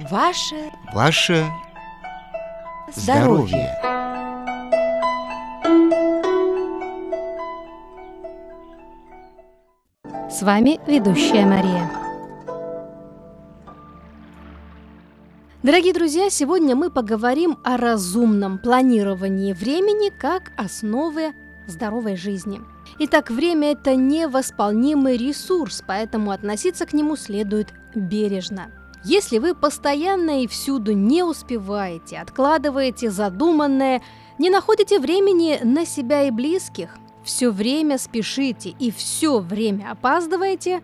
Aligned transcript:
Ваше 0.00 0.72
Ваше 0.92 1.48
здоровье. 2.92 3.72
С 10.28 10.42
вами 10.42 10.80
ведущая 10.88 11.46
Мария. 11.46 11.88
Дорогие 15.62 15.94
друзья, 15.94 16.28
сегодня 16.28 16.74
мы 16.74 16.90
поговорим 16.90 17.58
о 17.62 17.76
разумном 17.76 18.58
планировании 18.58 19.52
времени 19.52 20.10
как 20.10 20.50
основе 20.56 21.34
здоровой 21.68 22.16
жизни. 22.16 22.60
Итак, 22.98 23.30
время– 23.30 23.70
это 23.72 23.94
невосполнимый 23.94 25.16
ресурс, 25.16 25.84
поэтому 25.86 26.32
относиться 26.32 26.84
к 26.84 26.94
нему 26.94 27.14
следует 27.14 27.72
бережно. 27.94 28.72
Если 29.04 29.36
вы 29.36 29.54
постоянно 29.54 30.42
и 30.42 30.46
всюду 30.46 30.92
не 30.92 31.22
успеваете, 31.22 32.16
откладываете 32.16 33.10
задуманное, 33.10 34.00
не 34.38 34.48
находите 34.48 34.98
времени 34.98 35.60
на 35.62 35.84
себя 35.84 36.22
и 36.22 36.30
близких, 36.30 36.96
все 37.22 37.50
время 37.50 37.98
спешите 37.98 38.74
и 38.78 38.90
все 38.90 39.40
время 39.40 39.90
опаздываете, 39.90 40.82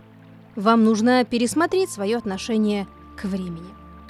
вам 0.55 0.83
нужно 0.83 1.25
пересмотреть 1.25 1.89
свое 1.89 2.17
отношение 2.17 2.87
к 3.19 3.23
времени. 3.25 3.69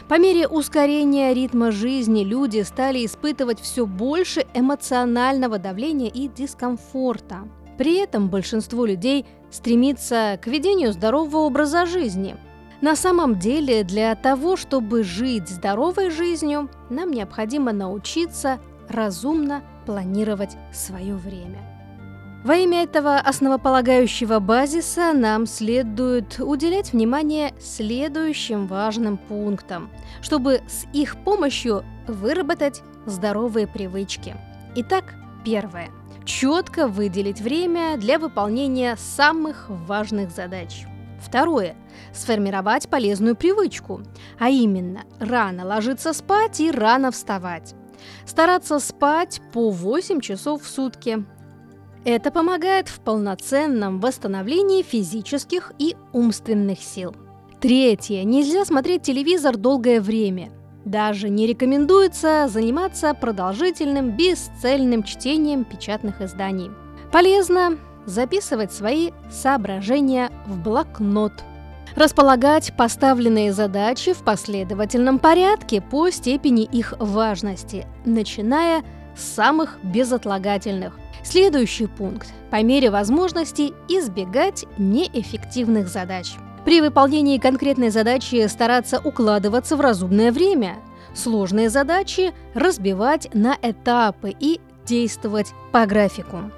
По 0.10 0.20
мере 0.20 0.46
ускорения 0.46 1.34
ритма 1.34 1.72
жизни 1.72 2.26
люди 2.26 2.64
стали 2.64 3.06
испытывать 3.06 3.62
все 3.62 3.86
больше 3.86 4.46
эмоционального 4.54 5.58
давления 5.58 6.10
и 6.10 6.28
дискомфорта. 6.28 7.48
При 7.78 7.96
этом 7.96 8.30
большинство 8.30 8.86
людей 8.86 9.26
стремится 9.52 10.38
к 10.44 10.48
ведению 10.48 10.92
здорового 10.92 11.46
образа 11.46 11.86
жизни– 11.86 12.36
на 12.82 12.96
самом 12.96 13.38
деле, 13.38 13.84
для 13.84 14.16
того, 14.16 14.58
чтобы 14.58 15.04
жить 15.04 15.48
здоровой 15.48 16.10
жизнью, 16.10 16.70
нам 16.90 17.12
необходимо 17.12 17.72
научиться 17.72 18.60
разумно 18.90 19.64
планировать 19.86 20.58
свое 20.74 21.16
время. 21.16 21.60
Во 22.44 22.56
имя 22.56 22.82
этого 22.82 23.18
основополагающего 23.18 24.40
базиса 24.40 25.14
нам 25.14 25.46
следует 25.46 26.40
уделять 26.40 26.92
внимание 26.92 27.54
следующим 27.60 28.66
важным 28.66 29.18
пунктам, 29.18 29.92
чтобы 30.24 30.62
с 30.68 30.86
их 30.92 31.18
помощью 31.24 31.86
выработать 32.08 32.82
здоровые 33.06 33.68
привычки. 33.68 34.36
Итак, 34.76 35.14
первое. 35.46 35.92
Четко 36.26 36.88
выделить 36.88 37.42
время 37.42 37.98
для 37.98 38.18
выполнения 38.18 38.96
самых 38.98 39.66
важных 39.70 40.32
задач. 40.32 40.88
Второе– 41.22 41.76
сформировать 42.14 42.90
полезную 42.90 43.36
привычку, 43.36 44.02
а 44.40 44.50
именно 44.50 45.04
рано 45.20 45.66
ложиться 45.66 46.14
спать 46.14 46.60
и 46.60 46.72
рано 46.72 47.12
вставать. 47.12 47.76
Стараться 48.26 48.80
спать 48.80 49.42
по 49.54 49.70
8 49.70 50.20
часов 50.20 50.64
в 50.64 50.68
сутки. 50.68 51.24
Это 52.04 52.32
помогает 52.32 52.90
в 52.90 53.00
полноценном 53.00 54.00
восстановлении 54.00 54.82
физических 54.82 55.72
и 55.78 55.96
умственных 56.14 56.80
сил. 56.80 57.16
Третье. 57.60 58.24
Нельзя 58.24 58.66
смотреть 58.66 59.04
телевизор 59.04 59.56
долгое 59.56 60.02
время. 60.02 60.52
Даже 60.84 61.30
не 61.30 61.46
рекомендуется 61.46 62.48
заниматься 62.50 63.14
продолжительным 63.14 64.18
бесцельным 64.18 65.04
чтением 65.04 65.64
печатных 65.64 66.22
изданий. 66.22 66.72
Полезно 67.12 67.78
записывать 68.06 68.72
свои 68.72 69.12
соображения 69.30 70.32
в 70.46 70.58
блокнот. 70.58 71.34
Располагать 71.96 72.74
поставленные 72.78 73.52
задачи 73.52 74.14
в 74.14 74.20
последовательном 74.20 75.20
порядке 75.20 75.82
по 75.82 76.10
степени 76.10 76.64
их 76.64 76.94
важности, 77.00 77.86
начиная 78.06 78.84
с 79.16 79.24
самых 79.24 79.78
безотлагательных. 79.84 80.98
Следующий 81.24 81.88
пункт. 81.88 82.30
По 82.50 82.64
мере 82.64 82.90
возможности 82.90 83.74
избегать 83.90 84.66
неэффективных 84.78 85.88
задач. 85.88 86.34
При 86.66 86.82
выполнении 86.82 87.38
конкретной 87.38 87.90
задачи 87.90 88.48
стараться 88.48 89.00
укладываться 89.04 89.76
в 89.76 89.82
разумное 89.82 90.32
время. 90.32 90.78
Сложные 91.14 91.70
задачи 91.70 92.34
разбивать 92.54 93.30
на 93.34 93.58
этапы 93.62 94.34
и 94.40 94.62
действовать 94.86 95.54
по 95.72 95.86
графику. 95.86 96.52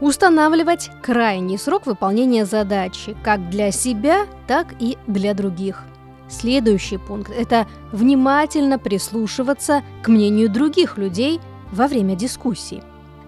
Устанавливать 0.00 0.90
крайний 1.02 1.58
срок 1.58 1.86
выполнения 1.86 2.44
задачи 2.44 3.16
как 3.24 3.50
для 3.50 3.72
себя, 3.72 4.26
так 4.46 4.68
и 4.78 4.96
для 5.06 5.34
других. 5.34 5.84
Следующий 6.28 6.98
пункт– 6.98 7.32
это 7.36 7.66
внимательно 7.90 8.78
прислушиваться 8.78 9.82
к 10.02 10.08
мнению 10.08 10.50
других 10.50 10.98
людей 10.98 11.40
во 11.72 11.88
время 11.88 12.14
дискуссий. 12.14 12.82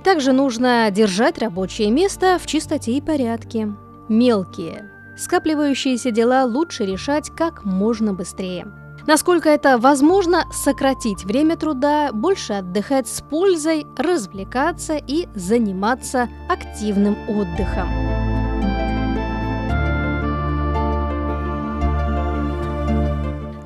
Также 0.05 0.33
нужно 0.33 0.91
держать 0.91 1.39
рабочее 1.39 1.91
место 1.91 2.39
в 2.41 2.47
чистоте 2.47 2.93
и 2.93 3.01
порядке. 3.01 3.75
Мелкие, 4.09 4.91
скапливающиеся 5.17 6.11
дела 6.11 6.45
лучше 6.45 6.85
решать 6.85 7.31
как 7.31 7.65
можно 7.65 8.15
быстрее– 8.15 8.67
Насколько 9.07 9.49
это 9.49 9.79
возможно, 9.79 10.45
сократить 10.53 11.25
время 11.25 11.57
труда, 11.57 12.11
больше 12.13 12.55
отдыхать 12.55 13.09
с 13.09 13.23
пользой, 13.23 13.87
развлекаться 13.97 14.97
и 14.97 15.29
заниматься 15.35 16.29
активным 16.49 17.17
отдыхом. 17.29 17.89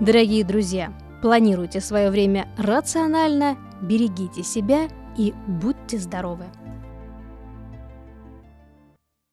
Дорогие 0.00 0.44
друзья, 0.44 0.92
планируйте 1.22 1.80
свое 1.80 2.10
время 2.10 2.46
рационально, 2.58 3.56
берегите 3.80 4.42
себя 4.42 4.88
и 5.16 5.32
будьте 5.46 5.98
здоровы! 5.98 6.44